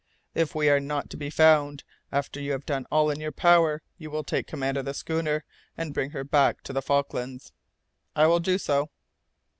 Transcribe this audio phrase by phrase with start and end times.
[0.33, 3.83] "If we are not to be found, after you have done all in your power,
[3.99, 5.43] you will take command of the schooner,
[5.77, 7.51] and bring her back to the Falklands."
[8.15, 8.89] "I will do so."